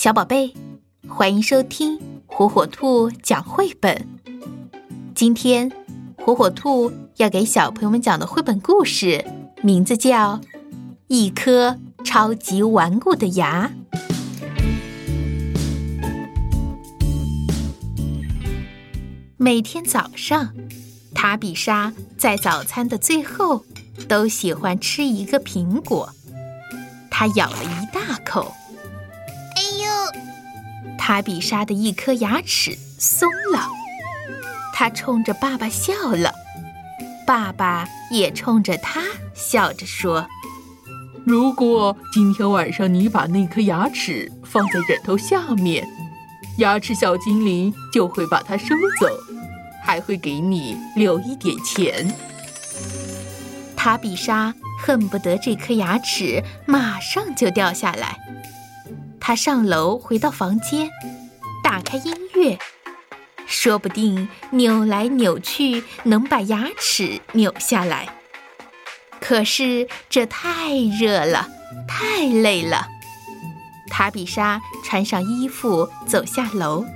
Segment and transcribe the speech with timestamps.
[0.00, 0.54] 小宝贝，
[1.08, 4.06] 欢迎收听火火兔讲绘本。
[5.12, 5.72] 今天，
[6.16, 9.24] 火火兔要给小朋友们讲的绘本故事，
[9.60, 10.36] 名字叫
[11.08, 13.72] 《一颗超级顽固的牙》。
[19.36, 20.54] 每天早上，
[21.12, 23.64] 塔比莎在早餐的最后
[24.06, 26.10] 都喜欢吃一个苹果。
[27.10, 28.54] 她咬了一大口。
[31.08, 33.66] 塔比莎的一颗牙齿松了，
[34.74, 36.30] 她冲着爸爸笑了，
[37.26, 39.00] 爸爸也冲着她
[39.32, 40.28] 笑着说
[41.24, 45.88] ：“如果今天晚上你把那颗牙齿放在枕头下面，
[46.58, 49.08] 牙齿小精灵就会把它收走，
[49.82, 52.14] 还会给你留一点钱。”
[53.74, 58.18] 塔比莎恨不得这颗牙齿马上就掉下来。
[59.28, 60.88] 他上楼回到房间，
[61.62, 62.58] 打开音乐，
[63.46, 68.08] 说不定扭来扭去能把牙齿扭下来。
[69.20, 71.46] 可是这太热了，
[71.86, 72.88] 太累了。
[73.90, 76.86] 塔比莎穿上衣服走下楼，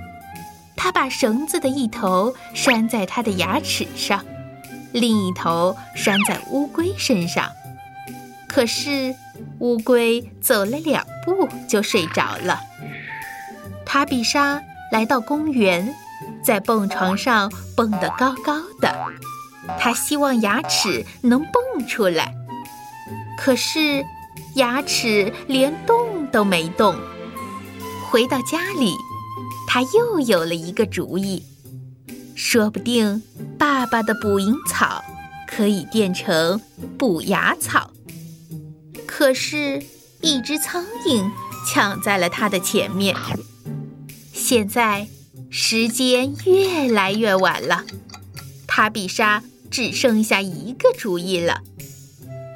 [0.75, 4.25] 她把绳子的一头拴在她的牙齿上，
[4.91, 7.47] 另一头拴在乌龟身上。
[8.47, 9.13] 可是。
[9.63, 12.59] 乌龟走了两步就睡着了。
[13.85, 14.61] 塔比莎
[14.91, 15.95] 来到公园，
[16.43, 18.93] 在蹦床上蹦得高高的。
[19.79, 22.35] 她希望牙齿能蹦出来，
[23.37, 24.03] 可是
[24.55, 26.93] 牙齿连动都没动。
[28.11, 28.93] 回到家里，
[29.65, 31.41] 她又有了一个主意：
[32.35, 33.23] 说不定
[33.57, 35.01] 爸爸的捕蝇草
[35.47, 36.59] 可以变成
[36.97, 37.89] 补牙草。
[39.15, 39.83] 可是，
[40.21, 41.29] 一只苍蝇
[41.67, 43.15] 抢在了他的前面。
[44.33, 45.07] 现在，
[45.51, 47.83] 时间越来越晚了，
[48.65, 51.61] 塔比莎只剩下一个主意了。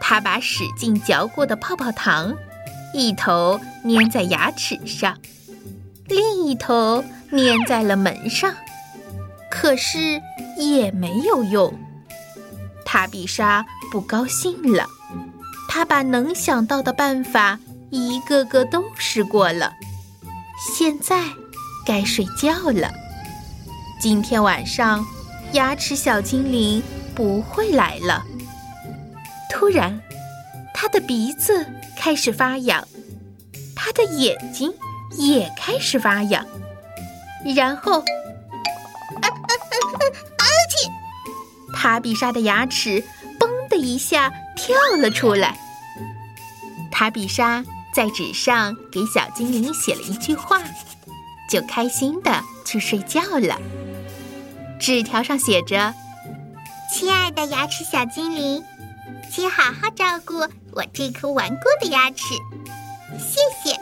[0.01, 2.35] 他把使劲嚼过的泡泡糖，
[2.91, 5.15] 一头粘在牙齿上，
[6.07, 8.51] 另一头粘在了门上。
[9.51, 10.19] 可是
[10.57, 11.71] 也没有用。
[12.83, 14.87] 塔比莎不高兴了。
[15.77, 17.59] 他把能想到的办法
[17.91, 19.71] 一个个都试过了，
[20.75, 21.23] 现在
[21.85, 22.91] 该睡觉了。
[24.01, 25.05] 今天晚上，
[25.51, 26.81] 牙齿小精灵
[27.13, 28.25] 不会来了。
[29.51, 30.01] 突然，
[30.73, 31.63] 他的鼻子
[31.95, 32.83] 开始发痒，
[33.75, 34.73] 他的眼睛
[35.11, 36.43] 也开始发痒，
[37.55, 39.53] 然后，啊啊
[40.39, 40.43] 啊！
[40.71, 40.91] 切！
[41.71, 43.03] 塔比莎的牙齿
[43.39, 44.33] “嘣”的一下。
[44.59, 45.55] 跳了出来。
[46.97, 47.63] 塔比莎
[47.93, 50.59] 在纸上给小精灵写了一句话，
[51.47, 53.61] 就开心的去睡觉了。
[54.79, 55.93] 纸条上写着
[56.91, 58.63] ：“亲爱的牙齿小精灵，
[59.31, 60.39] 请好好照顾
[60.71, 62.33] 我这颗顽固的牙齿。”
[63.19, 63.79] 谢谢，